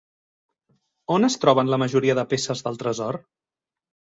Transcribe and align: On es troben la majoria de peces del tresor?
On 1.17 1.27
es 1.27 1.35
troben 1.45 1.71
la 1.73 1.79
majoria 1.83 2.17
de 2.21 2.25
peces 2.35 2.67
del 2.69 2.81
tresor? 2.85 3.21